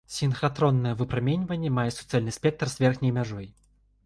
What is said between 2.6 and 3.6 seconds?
з верхняй мяжой.